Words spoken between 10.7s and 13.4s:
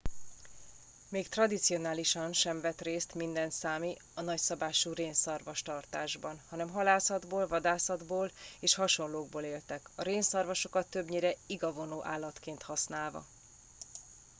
többnyire igavonó állatként használva